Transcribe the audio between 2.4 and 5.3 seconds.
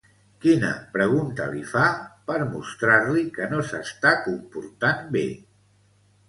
mostrar-li que no s'està comportant bé?